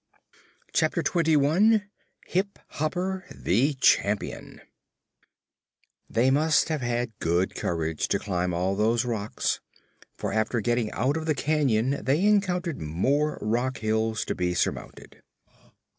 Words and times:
Chapter 0.73 1.03
Twenty 1.03 1.37
One 1.37 1.87
Hip 2.25 2.57
Hopper 2.69 3.23
the 3.31 3.75
Champion 3.75 4.59
They 6.09 6.31
must 6.31 6.69
have 6.69 6.81
had 6.81 7.11
good 7.19 7.53
courage 7.53 8.07
to 8.07 8.17
climb 8.17 8.51
all 8.51 8.75
those 8.75 9.05
rocks, 9.05 9.61
for 10.15 10.33
after 10.33 10.59
getting 10.59 10.89
out 10.93 11.17
of 11.17 11.27
the 11.27 11.35
canyon 11.35 12.03
they 12.03 12.25
encountered 12.25 12.81
more 12.81 13.37
rock 13.43 13.77
hills 13.77 14.25
to 14.25 14.33
be 14.33 14.55
surmounted. 14.55 15.21